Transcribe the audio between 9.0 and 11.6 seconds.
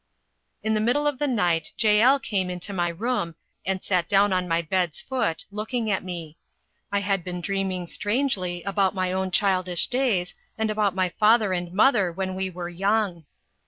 own childish days, and about my father